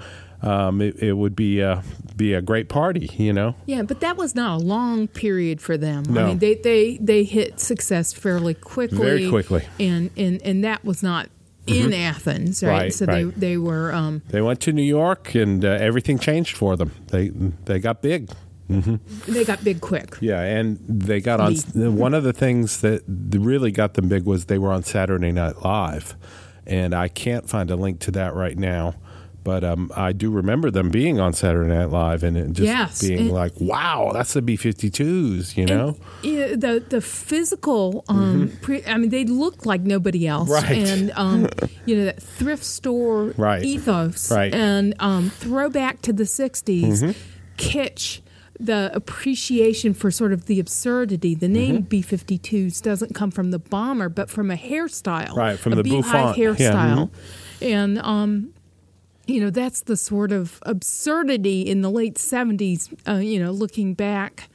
Um, 0.43 0.83
it, 0.83 1.03
it 1.03 1.15
would 1.15 1.35
be 1.35 1.61
a, 1.61 1.83
be 2.17 2.35
a 2.35 2.43
great 2.43 2.69
party, 2.69 3.09
you 3.17 3.33
know. 3.33 3.55
Yeah, 3.65 3.81
but 3.81 4.01
that 4.01 4.19
was 4.19 4.35
not 4.35 4.61
a 4.61 4.63
long 4.63 5.09
period 5.09 5.63
for 5.63 5.79
them. 5.79 6.03
No. 6.07 6.21
I 6.21 6.27
mean, 6.27 6.39
they, 6.39 6.57
they, 6.57 6.99
they 6.99 7.25
hit 7.25 7.61
success 7.61 8.13
fairly 8.13 8.53
quickly. 8.53 8.99
Very 8.99 9.31
quickly. 9.31 9.65
And, 9.81 10.11
and, 10.19 10.43
and 10.43 10.63
that 10.63 10.85
was 10.85 11.03
not 11.03 11.31
in 11.67 11.95
Athens, 11.95 12.63
right? 12.63 12.71
Right, 12.71 12.95
so 12.95 13.07
right. 13.07 13.25
they, 13.25 13.53
they 13.53 13.57
were, 13.57 13.93
um, 13.95 14.21
They 14.29 14.43
went 14.43 14.61
to 14.63 14.73
New 14.73 14.83
York, 14.83 15.35
and 15.35 15.65
uh, 15.65 15.69
everything 15.69 16.19
changed 16.19 16.59
for 16.59 16.77
them. 16.77 16.93
They 17.09 17.29
they 17.29 17.79
got 17.79 18.03
big. 18.03 18.31
They 18.69 19.45
got 19.45 19.63
big 19.65 19.81
quick. 19.81 20.17
Yeah, 20.21 20.41
and 20.41 20.79
they 20.89 21.21
got 21.21 21.41
on. 21.41 21.55
One 21.97 22.15
of 22.15 22.25
the 22.25 22.33
things 22.33 22.81
that 22.81 23.03
really 23.07 23.71
got 23.73 23.95
them 23.95 24.09
big 24.09 24.25
was 24.25 24.47
they 24.47 24.59
were 24.59 24.73
on 24.73 24.83
Saturday 24.83 25.33
Night 25.33 25.63
Live, 25.63 26.17
and 26.67 26.95
I 26.95 27.09
can't 27.09 27.49
find 27.49 27.71
a 27.71 27.77
link 27.77 28.01
to 28.01 28.11
that 28.13 28.35
right 28.35 28.57
now. 28.59 28.95
But 29.43 29.63
um, 29.63 29.93
I 29.95 30.13
do 30.13 30.31
remember 30.31 30.71
them 30.71 30.89
being 30.89 31.21
on 31.21 31.35
Saturday 31.35 31.69
Night 31.69 31.91
Live 31.91 32.23
and 32.25 32.35
it 32.35 32.47
just 32.55 32.61
Yes, 32.63 33.07
being 33.07 33.19
and- 33.19 33.31
like, 33.31 33.53
"Wow, 33.61 34.13
that's 34.15 34.33
the 34.33 34.41
B52s," 34.41 35.55
you 35.59 35.67
know? 35.67 35.99
Yeah, 36.23 36.55
the 36.57 36.83
the 36.89 37.03
physical, 37.03 38.07
um, 38.09 38.51
pre, 38.63 38.83
I 38.87 38.97
mean, 38.97 39.11
they 39.11 39.27
looked 39.27 39.67
like 39.67 39.83
nobody 39.83 40.27
else, 40.27 40.49
Mm-hmm. 40.49 40.65
Right. 40.67 40.89
and 40.89 41.13
um, 41.17 41.49
you 41.85 41.95
know 41.95 42.05
that 42.07 42.23
thrift 42.23 42.65
store 42.65 43.35
Right. 43.37 43.63
ethos, 43.63 44.31
Right. 44.33 44.51
Mm-hmm. 44.51 44.61
and 44.63 44.95
um, 45.01 45.29
throwback 45.29 46.01
to 46.03 46.15
the 46.15 46.25
'60s, 46.25 47.15
kitsch, 47.59 48.21
the 48.61 48.91
appreciation 48.95 49.95
for 49.95 50.11
sort 50.11 50.33
of 50.33 50.47
the 50.47 50.61
absurdity. 50.61 51.35
The 51.35 51.49
name 51.49 51.79
Mm-hmm. 51.79 51.85
B-52s 51.89 52.81
doesn't 52.83 53.15
come 53.15 53.31
from 53.31 53.51
the 53.51 53.59
bomber, 53.59 54.09
but 54.09 54.31
from 54.31 54.51
a 54.51 54.57
hairstyle, 54.57 55.35
Right, 55.35 55.59
from 55.59 55.73
a 55.73 55.77
the 55.77 55.83
beehive 55.83 56.05
bouffant. 56.37 56.37
Yeah, 56.39 56.71
hairstyle, 56.73 57.11
and 57.61 57.99
um, 57.99 58.55
you 59.27 59.41
know 59.41 59.51
that's 59.51 59.81
the 59.83 59.97
sort 59.97 60.31
of 60.33 60.59
absurdity 60.65 61.63
in 61.63 61.81
the 61.83 61.91
late 61.91 62.15
70s 62.17 62.93
uh, 63.09 63.15
you 63.15 63.43
know 63.43 63.51
looking 63.51 63.95
back 63.95 64.49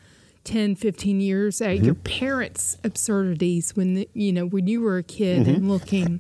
10 0.44 0.76
15 0.76 1.20
years 1.22 1.60
at 1.60 1.84
your 1.84 1.96
parents 1.96 2.78
absurdities 2.84 3.76
when 3.76 3.96
the, 3.96 4.10
you 4.14 4.32
know 4.32 4.46
when 4.46 4.68
you 4.68 4.80
were 4.82 4.98
a 4.98 5.04
kid 5.04 5.48
and 5.48 5.68
looking 5.70 6.20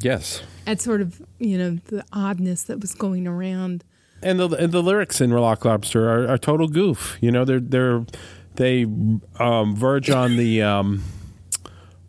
Yes. 0.00 0.42
at 0.66 0.80
sort 0.80 1.00
of 1.02 1.22
you 1.38 1.56
know 1.58 1.78
the 1.86 2.04
oddness 2.12 2.62
that 2.64 2.80
was 2.80 2.94
going 2.94 3.26
around 3.28 3.84
and 4.24 4.40
the 4.40 4.48
and 4.50 4.72
the 4.72 4.82
lyrics 4.82 5.20
in 5.20 5.32
Rock 5.32 5.64
Lobster 5.64 6.08
are, 6.10 6.28
are 6.28 6.38
total 6.38 6.66
goof. 6.68 7.16
You 7.20 7.30
know, 7.30 7.44
they're 7.44 7.60
they're 7.60 8.04
they 8.56 8.84
um, 9.38 9.74
verge 9.76 10.10
on 10.10 10.36
the 10.36 10.62
um, 10.62 11.02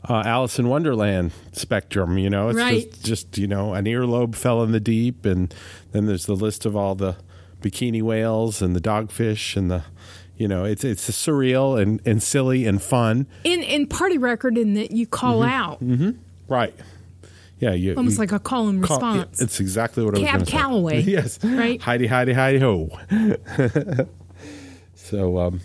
uh, 0.07 0.23
Alice 0.25 0.59
in 0.59 0.67
Wonderland 0.67 1.31
spectrum. 1.51 2.17
You 2.17 2.29
know, 2.29 2.49
it's 2.49 2.57
Right. 2.57 2.89
just 2.91 3.03
just 3.05 3.37
you 3.37 3.47
know 3.47 3.73
an 3.73 3.85
earlobe 3.85 4.35
fell 4.35 4.63
in 4.63 4.71
the 4.71 4.79
deep, 4.79 5.25
and 5.25 5.53
then 5.91 6.05
there's 6.05 6.25
the 6.25 6.35
list 6.35 6.65
of 6.65 6.75
all 6.75 6.95
the 6.95 7.15
bikini 7.61 8.01
whales 8.01 8.61
and 8.61 8.75
the 8.75 8.81
dogfish 8.81 9.55
and 9.57 9.71
the 9.71 9.83
you 10.37 10.47
know 10.47 10.65
it's 10.65 10.83
it's 10.83 11.09
surreal 11.09 11.81
and, 11.81 11.99
and 12.05 12.21
silly 12.21 12.65
and 12.67 12.81
fun. 12.81 13.25
in 13.43 13.63
in 13.63 13.87
party 13.87 14.17
record 14.19 14.57
in 14.57 14.73
that 14.75 14.91
you 14.91 15.07
call 15.07 15.41
out 15.41 15.79
Right. 16.47 16.75
Yeah, 17.59 17.71
you 17.73 17.93
almost 17.95 18.15
you 18.17 18.19
like 18.19 18.31
a 18.33 18.39
call 18.39 18.67
and 18.67 18.83
call- 18.83 18.97
response 18.97 19.41
It's 19.41 19.59
exactly 19.61 20.03
what 20.03 20.15
I 20.15 20.19
was 20.19 20.27
Cab 20.27 20.33
going 20.33 20.45
to 20.45 20.51
say. 20.51 20.57
Calloway, 20.57 21.01
yes. 21.03 21.39
right? 21.43 21.81
Heidi, 21.81 22.07
Heidi, 22.07 22.33
Heidi, 22.33 22.59
ho. 22.59 22.89
so, 24.95 25.37
um, 25.39 25.61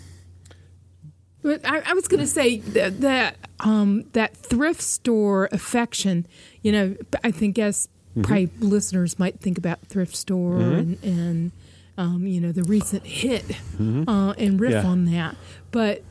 But 1.41 1.61
I, 1.65 1.81
I 1.85 1.93
was 1.93 2.07
going 2.07 2.19
to 2.21 2.27
say 2.27 2.57
that 2.59 3.01
that, 3.01 3.35
um, 3.59 4.05
that 4.13 4.35
thrift 4.37 4.81
store 4.81 5.49
affection. 5.51 6.25
You 6.61 6.71
know, 6.71 6.95
I 7.23 7.31
think 7.31 7.57
as 7.59 7.87
Mm-hmm. 8.11 8.23
probably 8.23 8.49
listeners 8.59 9.17
might 9.17 9.39
think 9.39 9.57
about 9.57 9.79
thrift 9.87 10.17
store 10.17 10.59
and, 10.59 11.01
and 11.01 11.51
um, 11.97 12.27
you 12.27 12.41
know 12.41 12.51
the 12.51 12.63
recent 12.63 13.05
hit 13.05 13.45
uh, 13.79 14.33
and 14.37 14.59
riff 14.59 14.73
Mm-hmm. 14.73 14.83
Yeah. 14.83 14.83
on 14.85 15.05
that, 15.05 15.35
but. 15.71 16.03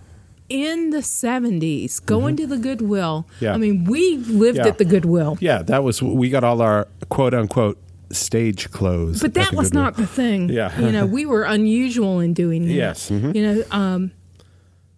In 0.50 0.90
the 0.90 1.02
seventies, 1.02 2.00
going 2.00 2.36
to 2.36 2.46
the 2.46 2.58
Goodwill. 2.58 3.26
Mm-hmm. 3.36 3.44
Yeah. 3.44 3.54
I 3.54 3.56
mean, 3.56 3.84
we 3.84 4.16
lived 4.18 4.58
Yeah. 4.58 4.66
at 4.68 4.78
the 4.78 4.84
Goodwill, 4.84 5.38
yeah, 5.40 5.62
that 5.62 5.82
was 5.84 6.02
we 6.02 6.28
got 6.28 6.42
all 6.44 6.60
our 6.60 6.88
quote 7.08 7.32
unquote 7.34 7.78
stage 8.10 8.70
clothes. 8.72 9.20
but 9.22 9.34
that 9.34 9.52
was 9.52 9.68
Goodwill. 9.70 9.84
not 9.84 9.96
the 9.96 10.06
thing. 10.06 10.48
Yeah. 10.48 10.76
you 10.80 10.90
know, 10.90 11.06
we 11.06 11.24
were 11.24 11.44
unusual 11.44 12.18
in 12.20 12.34
doing 12.34 12.66
that. 12.66 12.74
Yes, 12.74 13.08
mhm. 13.10 13.34
you 13.34 13.42
know, 13.42 13.62
um, 13.70 14.10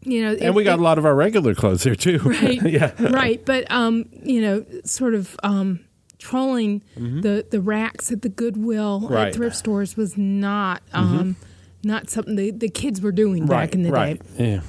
you 0.01 0.23
know, 0.25 0.33
and 0.41 0.55
we 0.55 0.65
got 0.65 0.79
a 0.79 0.83
lot 0.83 0.97
of 0.99 1.05
our 1.05 1.15
regular 1.15 1.55
clothes 1.55 1.83
there 1.85 1.95
too. 1.95 2.19
right 2.19 2.61
yeah. 2.67 2.91
right 2.99 3.45
but 3.45 3.71
um 3.71 4.07
you 4.25 4.41
know 4.41 4.65
sort 4.85 5.15
of 5.15 5.37
um 5.45 5.79
trolling 6.19 6.83
the 6.97 7.45
the 7.51 7.61
racks 7.61 8.11
at 8.11 8.23
the 8.23 8.29
goodwill 8.29 9.01
Mm-hmm. 9.03 9.13
Right. 9.13 9.21
Mm-hmm. 9.21 9.29
at 9.29 9.35
thrift 9.35 9.57
stores 9.57 9.97
was 9.97 10.17
not 10.17 10.83
um 10.93 11.37
not 11.85 12.09
something 12.11 12.35
the, 12.37 12.51
the 12.51 12.69
kids 12.69 13.01
were 13.01 13.13
doing 13.13 13.47
Right. 13.47 13.67
back 13.67 13.75
in 13.75 13.83
the 13.83 13.91
right. 13.93 14.37
day 14.39 14.53
Yeah. 14.55 14.61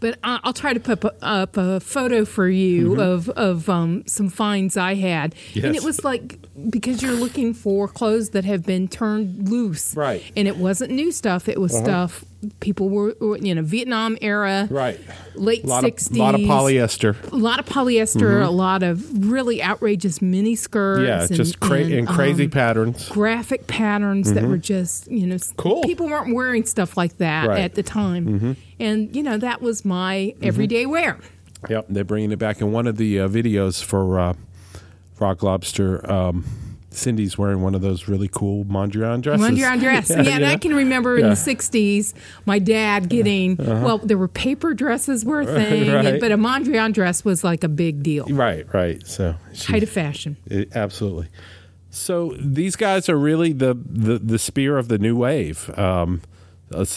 But 0.00 0.18
I'll 0.24 0.52
try 0.52 0.72
to 0.72 0.80
put 0.80 1.02
up- 1.22 1.56
a 1.56 1.80
photo 1.80 2.24
for 2.24 2.48
you 2.48 3.00
of 3.00 3.28
of 3.30 3.68
um, 3.68 4.02
some 4.06 4.28
finds 4.28 4.76
I 4.76 4.94
had, 4.94 5.34
and 5.54 5.64
Mm-hmm. 5.64 5.74
It 5.74 5.82
was 5.84 6.04
like 6.04 6.38
because 6.70 7.02
you're 7.02 7.12
looking 7.12 7.54
for 7.54 7.88
clothes 7.88 8.30
that 8.30 8.44
have 8.44 8.64
been 8.64 8.88
turned 8.88 9.48
loose, 9.48 9.94
Right. 9.96 10.20
Uh-huh. 10.20 10.32
And 10.36 10.48
it 10.48 10.56
wasn't 10.56 10.92
new 10.92 11.10
stuff; 11.12 11.48
it 11.48 11.60
was 11.60 11.76
stuff 11.76 12.24
people 12.60 12.88
were, 12.88 13.16
you 13.38 13.52
know, 13.52 13.62
Vietnam 13.62 14.16
era, 14.20 14.68
Right. 14.70 15.00
late 15.34 15.64
A 15.64 15.66
lot 15.66 15.82
of, 15.84 15.90
'60s, 15.90 16.16
lot 16.16 16.34
of 16.36 16.40
polyester. 16.42 17.32
a 17.32 17.36
lot 17.36 17.58
of 17.58 17.66
polyester, 17.66 18.44
a 18.46 18.50
lot 18.50 18.84
of 18.84 19.26
really 19.28 19.60
outrageous 19.62 20.22
mini 20.22 20.54
skirts. 20.54 21.02
Yeah, 21.02 21.22
and, 21.26 21.34
just 21.34 21.58
cra- 21.58 21.78
and, 21.80 22.06
crazy 22.06 22.44
um, 22.44 22.50
patterns. 22.50 23.08
graphic 23.08 23.66
patterns 23.66 24.32
that 24.34 24.44
were 24.44 24.56
just 24.58 25.10
you 25.10 25.26
know 25.26 25.36
Cool. 25.56 25.82
People 25.82 26.06
weren't 26.06 26.32
wearing 26.34 26.64
stuff 26.64 26.96
like 26.96 27.18
that 27.18 27.48
Right. 27.48 27.60
at 27.60 27.74
the 27.74 27.82
time, 27.82 28.56
and 28.78 29.14
you 29.16 29.22
know 29.22 29.36
that 29.38 29.60
was 29.60 29.84
my 29.84 30.34
everyday 30.42 30.86
wear. 30.86 31.18
Yep, 31.68 31.86
they're 31.88 32.04
bringing 32.04 32.30
it 32.30 32.38
back 32.38 32.60
in 32.60 32.70
one 32.70 32.86
of 32.86 32.98
the 32.98 33.18
uh, 33.18 33.28
videos 33.28 33.82
for 33.82 34.18
uh, 34.20 34.34
Rock 35.20 35.42
Lobster. 35.42 36.10
Um, 36.10 36.44
Cindy's 36.90 37.36
wearing 37.36 37.60
one 37.60 37.74
of 37.74 37.82
those 37.82 38.08
really 38.08 38.28
cool 38.28 38.64
Mondrian 38.64 39.20
dresses. 39.20 39.46
Mondrian 39.46 39.78
dress. 39.80 40.08
yeah, 40.10 40.22
and 40.36 40.46
I 40.46 40.56
can 40.56 40.74
remember 40.74 41.16
in 41.18 41.28
the 41.28 41.34
'60s, 41.34 42.14
my 42.46 42.58
dad 42.58 43.08
getting 43.10 43.56
well. 43.56 43.98
There 43.98 44.16
were 44.18 44.26
paper 44.26 44.72
dresses 44.74 45.24
were 45.24 45.42
a 45.42 45.46
thing, 45.54 45.90
Uh-huh. 45.90 46.10
Right. 46.12 46.20
but 46.20 46.32
a 46.32 46.36
Mondrian 46.38 46.92
dress 46.94 47.24
was 47.24 47.44
like 47.44 47.62
a 47.62 47.68
big 47.68 48.02
deal, 48.02 48.24
Right, 48.26 48.66
right. 48.72 49.06
So 49.06 49.34
height 49.66 49.82
of 49.82 49.90
fashion. 49.90 50.38
It- 50.46 50.74
absolutely. 50.74 51.28
So 51.90 52.34
these 52.40 52.74
guys 52.74 53.08
are 53.08 53.18
really 53.18 53.52
the 53.52 53.74
the, 53.74 54.18
the 54.18 54.38
spear 54.38 54.78
of 54.78 54.88
the 54.88 54.98
new 54.98 55.14
wave. 55.14 55.70
Um, 55.78 56.22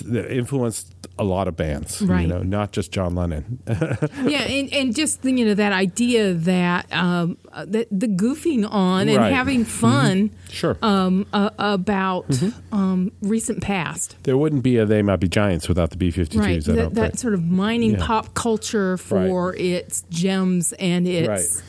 influenced 0.03 0.90
a 1.19 1.23
lot 1.23 1.47
of 1.47 1.55
bands, 1.55 2.01
Right. 2.01 2.21
You 2.21 2.27
know, 2.27 2.41
not 2.41 2.71
just 2.71 2.91
John 2.91 3.13
Lennon. 3.15 3.59
yeah, 3.67 4.41
and, 4.43 4.73
and 4.73 4.95
just 4.95 5.23
you 5.23 5.45
know 5.45 5.53
that 5.53 5.71
idea 5.71 6.33
that 6.33 6.91
um, 6.91 7.37
that 7.65 7.87
the 7.91 8.07
goofing 8.07 8.67
on 8.69 9.07
and 9.07 9.17
Right. 9.17 9.25
Mm-hmm. 9.27 9.35
having 9.35 9.65
fun 9.65 10.31
Sure. 10.49 10.77
um, 10.81 11.25
uh, 11.33 11.49
about 11.59 12.27
Mm-hmm. 12.29 12.73
um, 12.75 13.11
recent 13.21 13.61
past. 13.61 14.15
there 14.23 14.37
wouldn't 14.37 14.63
be 14.63 14.77
a 14.77 14.85
They 14.85 15.01
Might 15.01 15.17
Be 15.19 15.27
Giants 15.27 15.67
without 15.69 15.91
the 15.91 15.97
B-52s. 15.97 16.37
Right, 16.39 16.67
I 16.69 16.73
that, 16.73 16.93
that 16.95 17.19
sort 17.19 17.33
of 17.33 17.43
mining 17.43 17.91
Yeah. 17.91 18.05
pop 18.05 18.33
culture 18.33 18.97
for 18.97 19.55
its 19.55 20.03
gems 20.09 20.73
and 20.73 21.07
its 21.07 21.27
Right. 21.27 21.63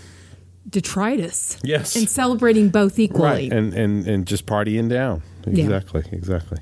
detritus. 0.69 1.59
Yes. 1.63 1.97
and 1.97 2.09
celebrating 2.09 2.69
both 2.71 2.99
equally. 2.99 3.23
Right, 3.25 3.53
and, 3.53 3.75
and 3.75 4.07
and 4.07 4.27
just 4.27 4.47
partying 4.47 4.89
down. 4.89 5.23
Yeah. 5.47 5.65
Exactly, 5.65 6.05
exactly. 6.13 6.59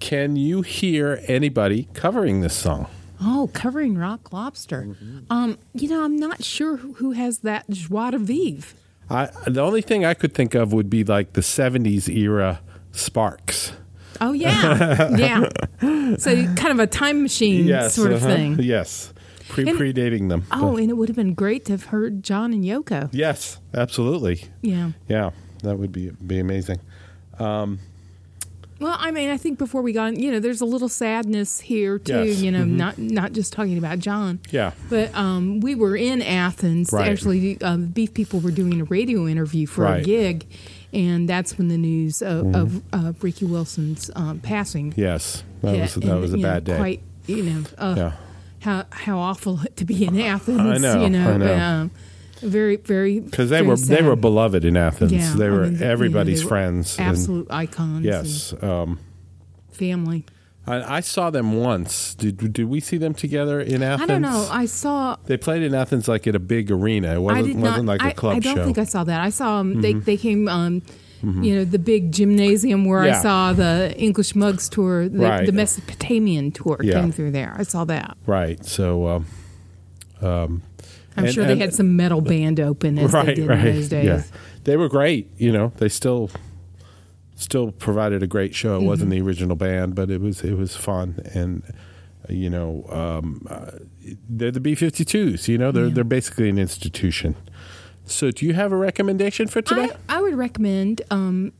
Can 0.00 0.36
you 0.36 0.62
hear 0.62 1.20
anybody 1.26 1.88
covering 1.92 2.40
this 2.40 2.54
song? 2.54 2.86
Oh, 3.20 3.50
covering 3.52 3.98
Rock 3.98 4.32
Lobster. 4.32 4.82
Mm-hmm. 4.82 5.18
Um, 5.30 5.58
you 5.74 5.88
know, 5.88 6.04
I'm 6.04 6.16
not 6.16 6.44
sure 6.44 6.76
who 6.76 7.12
has 7.12 7.40
that 7.40 7.68
joie 7.68 8.12
de 8.12 8.18
vivre. 8.18 8.76
I 9.10 9.30
the 9.46 9.60
only 9.60 9.82
thing 9.82 10.04
I 10.04 10.14
could 10.14 10.34
think 10.34 10.54
of 10.54 10.72
would 10.72 10.90
be 10.90 11.02
like 11.02 11.32
the 11.32 11.40
'70s 11.40 12.08
era 12.08 12.60
Sparks. 12.92 13.72
Oh 14.20 14.32
yeah, 14.32 15.16
yeah. 15.16 16.16
So 16.16 16.54
kind 16.54 16.68
of 16.72 16.78
a 16.78 16.86
time 16.86 17.22
machine 17.22 17.66
sort 17.88 18.12
of 18.12 18.24
uh-huh. 18.24 18.34
thing. 18.34 18.58
Yes, 18.60 19.12
pre 19.48 19.64
predating 19.64 20.28
them. 20.28 20.44
Oh, 20.52 20.72
But- 20.72 20.82
and 20.82 20.90
it 20.90 20.94
would 20.94 21.08
have 21.08 21.16
been 21.16 21.34
great 21.34 21.64
to 21.66 21.72
have 21.72 21.86
heard 21.86 22.22
John 22.22 22.52
and 22.52 22.64
Yoko. 22.64 23.08
yes, 23.12 23.58
absolutely. 23.74 24.44
Yeah. 24.60 24.92
Yeah, 25.08 25.30
that 25.62 25.78
would 25.78 25.92
be 25.92 26.10
be 26.10 26.38
amazing. 26.38 26.80
Um, 27.38 27.78
Well, 28.80 28.96
I 28.98 29.10
mean, 29.10 29.28
I 29.28 29.36
think 29.36 29.58
before 29.58 29.82
we 29.82 29.92
got, 29.92 30.16
you 30.16 30.30
know, 30.30 30.38
there's 30.38 30.60
a 30.60 30.64
little 30.64 30.88
sadness 30.88 31.60
here 31.60 31.98
too. 31.98 32.24
Yes. 32.24 32.40
You 32.40 32.52
know, 32.52 32.62
Mhm. 32.64 32.76
not 32.76 32.98
not 32.98 33.32
just 33.32 33.52
talking 33.52 33.76
about 33.76 33.98
John. 33.98 34.38
Yeah. 34.50 34.70
But 34.88 35.12
um, 35.16 35.60
we 35.60 35.74
were 35.74 35.96
in 35.96 36.22
Athens. 36.22 36.92
Right. 36.92 37.10
Actually, 37.10 37.60
um, 37.62 37.86
Beef 37.86 38.14
people 38.14 38.38
were 38.40 38.52
doing 38.52 38.80
a 38.80 38.84
radio 38.84 39.26
interview 39.26 39.66
for 39.66 39.84
a 39.84 39.90
Right. 39.90 40.02
Mm-hmm. 40.02 40.04
gig, 40.06 40.46
and 40.92 41.28
that's 41.28 41.58
when 41.58 41.68
the 41.68 41.76
news 41.78 42.22
of, 42.22 42.54
of 42.54 42.82
uh, 42.92 43.12
Ricky 43.20 43.44
Wilson's 43.46 44.10
um, 44.14 44.38
passing. 44.38 44.94
Yes, 44.96 45.42
that 45.62 45.72
hit. 45.74 45.80
was 45.82 45.94
that 45.94 46.04
And, 46.04 46.20
was 46.20 46.32
a 46.34 46.36
you 46.36 46.42
know, 46.44 46.48
bad 46.48 46.64
day. 46.64 46.76
Quite, 46.76 47.00
you 47.26 47.42
know, 47.42 47.62
uh, 47.78 47.94
yeah. 47.96 48.12
how 48.60 48.84
how 48.90 49.18
awful 49.18 49.60
to 49.76 49.84
be 49.84 50.04
in 50.06 50.20
Athens. 50.20 50.60
I 50.60 50.78
know, 50.78 51.02
You 51.02 51.10
know, 51.10 51.30
I 51.32 51.36
know. 51.36 51.54
Um, 51.54 51.90
very 52.40 52.76
very 52.76 53.20
because 53.20 53.50
they 53.50 53.62
were 53.62 53.76
they 53.76 54.02
were 54.02 54.16
beloved 54.16 54.64
in 54.64 54.76
Athens. 54.76 55.12
Yeah, 55.12 55.34
they 55.36 55.46
I 55.46 55.50
were 55.50 55.62
mean, 55.64 55.72
you 55.74 55.78
know, 55.80 55.86
everybody's 55.86 56.38
they 56.40 56.44
were 56.44 56.48
friends. 56.48 56.98
and- 56.98 57.08
absolute 57.08 57.46
icons. 57.50 58.04
yes, 58.04 58.54
um, 58.62 58.98
family. 59.72 60.24
I, 60.66 60.96
I 60.98 61.00
saw 61.00 61.30
them 61.30 61.54
once. 61.54 62.14
Did 62.14 62.52
did 62.52 62.68
we 62.68 62.80
see 62.80 62.98
them 62.98 63.14
together 63.14 63.58
in 63.60 63.82
Athens? 63.82 64.02
I 64.10 64.12
don't 64.12 64.22
know. 64.22 64.48
I 64.50 64.66
saw. 64.66 65.16
They 65.24 65.38
played 65.38 65.62
in 65.62 65.74
Athens 65.74 66.08
like 66.08 66.26
at 66.26 66.34
a 66.34 66.38
big 66.38 66.70
arena. 66.70 67.08
It 67.12 67.14
I 67.14 67.18
wasn't 67.18 67.46
did 67.46 67.56
wasn't 67.62 67.86
like 67.86 68.02
a 68.02 68.06
I, 68.06 68.12
club 68.12 68.34
show. 68.34 68.36
I 68.36 68.40
don't 68.40 68.56
show. 68.56 68.64
think 68.66 68.78
I 68.78 68.84
saw 68.84 69.04
that. 69.04 69.20
I 69.22 69.30
saw 69.30 69.58
them. 69.58 69.80
They 69.80 69.94
Mhm. 69.94 70.04
they 70.04 70.16
came. 70.18 70.46
Um, 70.48 70.82
You 71.20 71.56
know 71.56 71.64
the 71.64 71.80
big 71.80 72.12
gymnasium 72.12 72.84
where 72.84 73.04
Yeah. 73.04 73.18
I 73.18 73.22
saw 73.22 73.52
the 73.52 73.92
English 73.98 74.36
Mugs 74.36 74.68
tour, 74.68 75.08
the, 75.08 75.18
Right. 75.18 75.46
the 75.46 75.50
Mesopotamian 75.52 76.52
tour 76.52 76.78
Yeah. 76.80 77.00
came 77.00 77.10
through 77.10 77.32
there. 77.32 77.56
I 77.58 77.64
saw 77.64 77.84
that. 77.86 78.16
right. 78.26 78.64
So. 78.64 79.06
Um, 79.08 79.26
um, 80.20 80.62
I'm 81.18 81.24
and- 81.26 81.34
sure 81.34 81.44
they 81.44 81.52
and- 81.52 81.60
had 81.60 81.74
some 81.74 81.96
metal 81.96 82.20
band 82.20 82.58
open 82.60 82.98
as 82.98 83.12
right, 83.12 83.26
they 83.26 83.34
did 83.34 83.48
right. 83.48 83.66
in 83.66 83.74
those 83.74 83.88
days. 83.88 84.04
Yeah, 84.06 84.22
they 84.64 84.76
were 84.76 84.88
great. 84.88 85.30
You 85.36 85.52
know, 85.52 85.72
they 85.78 85.88
still 85.88 86.30
still 87.36 87.70
provided 87.72 88.22
a 88.22 88.26
great 88.26 88.54
show. 88.54 88.76
It 88.80 88.82
wasn't 88.84 89.10
Mm-hmm. 89.10 89.20
the 89.24 89.26
original 89.28 89.56
band, 89.56 89.94
but 89.94 90.10
it 90.10 90.20
was 90.20 90.42
it 90.42 90.56
was 90.56 90.76
fun 90.76 91.20
and. 91.34 91.62
uh, 91.68 91.72
You 92.30 92.50
know, 92.50 92.84
um, 92.90 93.46
uh, 93.48 93.70
they're 94.28 94.50
the 94.52 94.60
B-52s. 94.60 95.48
You 95.48 95.56
know, 95.56 95.72
they're 95.72 95.86
Yeah. 95.86 95.94
they're 95.94 96.04
basically 96.18 96.48
an 96.50 96.58
institution. 96.58 97.36
So, 98.04 98.30
do 98.30 98.44
you 98.46 98.52
have 98.54 98.70
a 98.72 98.76
recommendation 98.76 99.46
for 99.48 99.62
today? 99.62 99.88
I, 100.08 100.18
I 100.18 100.20
would 100.22 100.34
recommend, 100.34 101.00
um, 101.10 101.52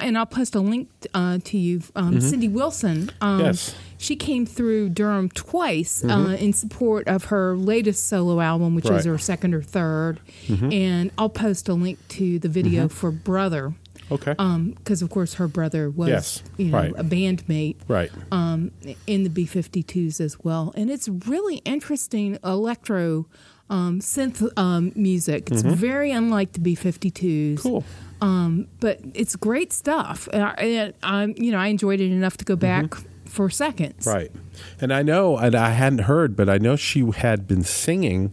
and 0.00 0.16
I'll 0.16 0.26
post 0.26 0.54
a 0.54 0.60
link 0.60 0.88
uh, 1.14 1.38
to 1.44 1.58
you. 1.58 1.82
Um, 1.96 2.16
Mhm. 2.16 2.22
Cindy 2.22 2.48
Wilson. 2.48 3.10
Um, 3.20 3.40
Yes. 3.40 3.74
She 3.98 4.16
came 4.16 4.46
through 4.46 4.88
Durham 4.88 5.28
twice 5.28 6.02
uh, 6.02 6.08
Mhm. 6.08 6.38
in 6.40 6.52
support 6.52 7.06
of 7.06 7.24
her 7.26 7.56
latest 7.56 8.08
solo 8.08 8.40
album, 8.40 8.74
which 8.74 8.86
Right. 8.86 8.98
is 8.98 9.04
her 9.04 9.16
second 9.18 9.54
or 9.54 9.62
3rd 9.62 10.18
Mhm. 10.48 10.72
And 10.72 11.10
I'll 11.16 11.28
post 11.28 11.68
a 11.68 11.74
link 11.74 11.98
to 12.08 12.38
the 12.40 12.48
video 12.48 12.86
Mhm. 12.88 12.90
for 12.90 13.10
Brother. 13.12 13.74
Okay. 14.10 14.34
Because, 14.76 15.00
of 15.02 15.08
course, 15.10 15.34
her 15.34 15.46
brother 15.48 15.88
was 15.88 16.08
Yes, 16.08 16.42
you 16.58 16.66
know, 16.66 16.78
right. 16.78 16.92
a 16.96 17.04
bandmate 17.04 17.76
Right. 17.88 18.10
um, 18.32 18.72
in 19.06 19.22
the 19.22 19.30
B 19.30 19.46
52s 19.46 20.20
as 20.20 20.36
well. 20.42 20.72
And 20.76 20.90
it's 20.90 21.08
really 21.08 21.56
interesting 21.64 22.38
electro 22.44 23.26
um, 23.70 24.00
synth 24.00 24.46
um, 24.58 24.92
music. 24.94 25.48
It's 25.50 25.62
Mhm. 25.62 25.76
very 25.76 26.10
unlike 26.10 26.52
the 26.52 26.60
B 26.60 26.74
52s. 26.74 27.62
Cool. 27.62 27.84
Um, 28.22 28.68
but 28.80 29.00
it's 29.14 29.34
great 29.36 29.72
stuff. 29.72 30.28
And 30.32 30.42
I, 30.44 30.52
and 30.52 30.94
I, 31.02 31.24
you 31.36 31.50
know, 31.50 31.58
I 31.58 31.66
enjoyed 31.66 32.00
it 32.00 32.10
enough 32.12 32.36
to 32.38 32.44
go 32.44 32.54
back 32.56 32.94
for 33.24 33.50
seconds. 33.50 34.06
Mm-hmm. 34.06 34.16
Right. 34.16 34.32
And 34.80 34.92
I 34.92 35.02
know, 35.02 35.36
and 35.36 35.54
I 35.54 35.70
hadn't 35.70 36.00
heard, 36.00 36.36
but 36.36 36.48
I 36.48 36.58
know 36.58 36.76
she 36.76 37.04
had 37.10 37.48
been 37.48 37.64
singing 37.64 38.30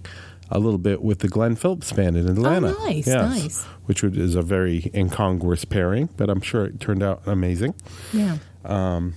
a 0.51 0.59
little 0.59 0.77
bit 0.77 1.01
with 1.01 1.19
the 1.19 1.27
Glenn 1.27 1.55
Phillips 1.55 1.91
band 1.91 2.17
in 2.17 2.27
Atlanta. 2.27 2.75
Oh, 2.77 2.85
nice, 2.85 3.07
Yes. 3.07 3.41
nice. 3.41 3.63
Which 3.85 4.03
is 4.03 4.35
a 4.35 4.41
very 4.43 4.91
incongruous 4.93 5.65
pairing, 5.65 6.09
but 6.17 6.29
I'm 6.29 6.41
sure 6.41 6.65
it 6.65 6.79
turned 6.79 7.01
out 7.01 7.21
amazing. 7.25 7.73
Yeah. 8.13 8.37
Um, 8.65 9.15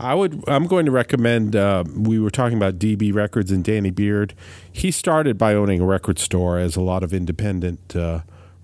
I 0.00 0.14
would. 0.14 0.42
I'm 0.48 0.66
going 0.66 0.86
to 0.86 0.90
recommend. 0.92 1.54
Uh, 1.54 1.84
we 1.94 2.18
were 2.18 2.30
talking 2.30 2.56
about 2.56 2.78
DB 2.78 3.12
Records 3.14 3.50
and 3.52 3.62
Danny 3.62 3.90
Beard. 3.90 4.34
He 4.72 4.90
started 4.90 5.36
by 5.36 5.54
owning 5.54 5.80
a 5.80 5.84
record 5.84 6.18
store, 6.18 6.58
as 6.58 6.74
a 6.74 6.80
lot 6.80 7.02
of 7.02 7.12
independent 7.12 7.94
uh, 7.94 8.20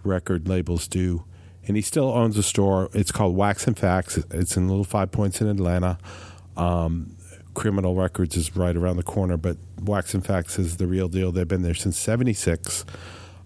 record 0.06 0.48
labels 0.48 0.88
do, 0.88 1.24
and 1.66 1.76
he 1.76 1.82
still 1.82 2.08
owns 2.08 2.38
a 2.38 2.42
store. 2.42 2.88
It's 2.92 3.12
called 3.12 3.36
Wax 3.36 3.66
and 3.66 3.78
Facts. 3.78 4.18
It's 4.30 4.56
in 4.56 4.68
Little 4.68 4.84
Five 4.84 5.10
Points 5.10 5.40
in 5.40 5.48
Atlanta. 5.48 5.98
Um, 6.56 7.16
Criminal 7.54 7.94
Records 7.94 8.36
is 8.36 8.54
right 8.54 8.76
around 8.76 8.96
the 8.96 9.02
corner, 9.02 9.36
but 9.36 9.56
Wax 9.80 10.14
and 10.14 10.24
Facts 10.24 10.58
is 10.58 10.76
the 10.76 10.86
real 10.86 11.08
deal. 11.08 11.32
They've 11.32 11.48
been 11.48 11.62
there 11.62 11.74
since 11.74 11.98
'76. 11.98 12.84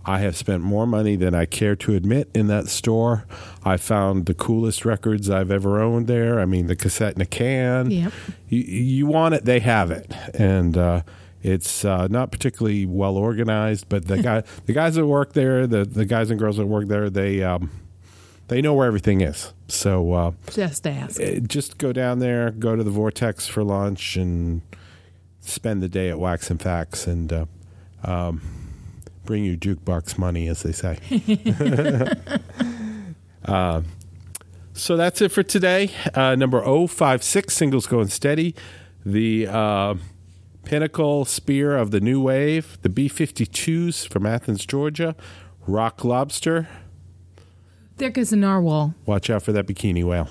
I 0.04 0.20
have 0.20 0.36
spent 0.36 0.62
more 0.62 0.86
money 0.86 1.14
than 1.16 1.34
I 1.34 1.44
care 1.44 1.76
to 1.76 1.94
admit 1.94 2.30
in 2.34 2.46
that 2.46 2.68
store. 2.68 3.26
I 3.64 3.76
found 3.76 4.26
the 4.26 4.34
coolest 4.34 4.84
records 4.84 5.28
I've 5.28 5.50
ever 5.50 5.80
owned 5.80 6.06
there. 6.06 6.40
I 6.40 6.46
mean, 6.46 6.66
the 6.68 6.76
cassette 6.76 7.14
in 7.14 7.20
a 7.20 7.26
can. 7.26 7.90
Yep. 7.90 8.12
You, 8.48 8.60
you 8.60 9.06
want 9.06 9.34
it, 9.34 9.44
they 9.44 9.60
have 9.60 9.90
it, 9.90 10.10
and 10.34 10.76
uh, 10.76 11.02
it's 11.42 11.84
uh, 11.84 12.06
not 12.08 12.30
particularly 12.32 12.86
well 12.86 13.16
organized. 13.16 13.88
But 13.88 14.06
the 14.06 14.22
guy, 14.22 14.42
the 14.66 14.72
guys 14.72 14.94
that 14.96 15.06
work 15.06 15.32
there, 15.32 15.66
the 15.66 15.84
the 15.84 16.04
guys 16.04 16.30
and 16.30 16.38
girls 16.38 16.56
that 16.58 16.66
work 16.66 16.86
there, 16.88 17.08
they 17.10 17.42
um, 17.42 17.70
they 18.48 18.60
know 18.60 18.74
where 18.74 18.86
everything 18.86 19.20
is. 19.20 19.52
So 19.68 20.12
uh, 20.12 20.32
Just 20.50 20.86
ask. 20.86 21.20
eh, 21.20 21.40
just 21.46 21.78
go 21.78 21.92
down 21.92 22.18
there, 22.18 22.50
go 22.50 22.76
to 22.76 22.82
the 22.82 22.90
Vortex 22.90 23.46
for 23.46 23.62
lunch, 23.62 24.16
and 24.16 24.62
spend 25.40 25.82
the 25.82 25.88
day 25.88 26.08
at 26.10 26.18
Wax 26.18 26.50
and 26.50 26.60
Facts, 26.60 27.06
and 27.06 27.32
uh, 27.32 27.44
um, 28.04 28.40
bring 29.24 29.44
your 29.44 29.56
jukebox 29.56 30.18
money, 30.18 30.48
as 30.48 30.62
they 30.62 30.72
say. 30.72 30.98
uh, 33.44 33.82
so 34.72 34.96
that's 34.96 35.20
it 35.20 35.30
for 35.30 35.42
today. 35.42 35.90
Uh, 36.14 36.34
number 36.34 36.60
056, 36.62 37.54
singles 37.54 37.86
going 37.86 38.08
steady. 38.08 38.54
The 39.04 39.46
uh, 39.46 39.94
pinnacle 40.64 41.24
spear 41.24 41.76
of 41.76 41.90
the 41.90 42.00
new 42.00 42.20
wave, 42.20 42.78
the 42.82 42.88
B 42.88 43.08
52s 43.08 44.08
from 44.08 44.26
Athens, 44.26 44.64
Georgia. 44.64 45.16
Rock 45.66 46.04
Lobster. 46.04 46.68
There 47.98 48.10
goes 48.10 48.32
a 48.32 48.36
narwhal. 48.36 48.94
Watch 49.06 49.30
out 49.30 49.42
for 49.42 49.52
that 49.52 49.66
bikini 49.66 50.04
whale. 50.04 50.28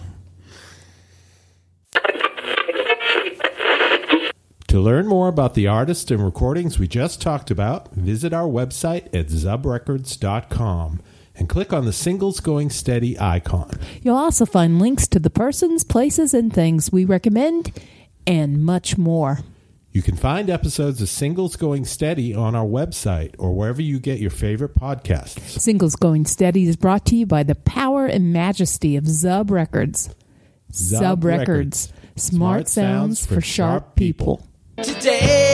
To 4.68 4.80
learn 4.80 5.08
more 5.08 5.28
about 5.28 5.56
the 5.56 5.68
artists 5.68 6.12
and 6.12 6.24
recordings 6.24 6.78
we 6.78 6.88
just 6.88 7.22
talked 7.22 7.50
about, 7.50 7.92
visit 7.94 8.34
our 8.34 8.48
website 8.48 9.06
at 9.08 9.28
zubrecords.com 9.28 11.02
and 11.36 11.50
click 11.50 11.74
on 11.74 11.86
the 11.86 11.94
Singles 11.94 12.40
Going 12.40 12.70
Steady 12.70 13.20
icon. 13.20 13.80
You'll 14.04 14.18
also 14.18 14.46
find 14.46 14.80
links 14.80 15.08
to 15.08 15.20
the 15.20 15.32
persons, 15.32 15.84
places, 15.84 16.34
and 16.36 16.54
things 16.54 16.92
we 16.92 17.06
recommend, 17.06 17.72
and 18.28 18.64
much 18.64 18.98
more. 18.98 19.40
You 20.00 20.04
can 20.04 20.16
find 20.16 20.50
episodes 20.50 21.02
of 21.02 21.10
Singles 21.10 21.58
Going 21.58 21.84
Steady 21.84 22.34
on 22.34 22.56
our 22.56 22.66
website 22.66 23.36
or 23.38 23.54
wherever 23.54 23.82
you 23.82 24.00
get 24.00 24.20
your 24.20 24.32
favorite 24.32 24.74
podcasts. 24.74 25.60
Singles 25.60 25.98
Going 25.98 26.24
Steady 26.24 26.70
is 26.70 26.78
brought 26.78 27.06
to 27.08 27.18
you 27.18 27.26
by 27.26 27.44
the 27.44 27.56
power 27.56 28.06
and 28.06 28.32
majesty 28.32 28.96
of 28.96 29.04
Zub 29.04 29.52
Records. 29.52 30.16
Zub 30.72 31.02
Zub 31.02 31.24
Records. 31.26 31.92
Records. 31.92 31.94
Smart 32.16 32.70
sounds 32.70 33.26
for 33.26 33.42
sharp 33.42 33.98
people. 33.98 34.48
Today 34.82 35.49